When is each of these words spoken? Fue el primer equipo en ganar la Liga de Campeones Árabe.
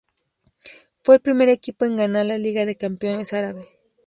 Fue 1.03 1.13
el 1.13 1.21
primer 1.21 1.47
equipo 1.49 1.85
en 1.85 1.95
ganar 1.97 2.25
la 2.25 2.39
Liga 2.39 2.65
de 2.65 2.75
Campeones 2.75 3.33
Árabe. 3.33 3.67